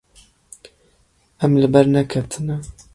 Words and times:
Em 1.45 1.51
li 1.61 1.67
ber 1.73 1.85
neketine. 1.93 2.55